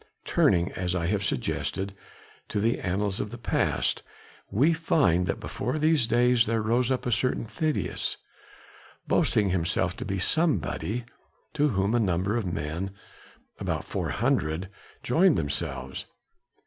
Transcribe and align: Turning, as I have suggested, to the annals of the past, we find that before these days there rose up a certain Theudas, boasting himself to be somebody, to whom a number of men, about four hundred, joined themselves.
Turning, 0.25 0.71
as 0.71 0.95
I 0.95 1.05
have 1.05 1.23
suggested, 1.23 1.93
to 2.49 2.59
the 2.59 2.79
annals 2.79 3.19
of 3.19 3.29
the 3.29 3.37
past, 3.37 4.01
we 4.49 4.73
find 4.73 5.27
that 5.27 5.39
before 5.39 5.77
these 5.77 6.07
days 6.07 6.47
there 6.47 6.59
rose 6.59 6.89
up 6.89 7.05
a 7.05 7.11
certain 7.11 7.45
Theudas, 7.45 8.17
boasting 9.07 9.51
himself 9.51 9.95
to 9.97 10.03
be 10.03 10.17
somebody, 10.17 11.05
to 11.53 11.69
whom 11.69 11.93
a 11.93 11.99
number 11.99 12.35
of 12.35 12.47
men, 12.51 12.89
about 13.59 13.85
four 13.85 14.09
hundred, 14.09 14.69
joined 15.03 15.37
themselves. 15.37 16.05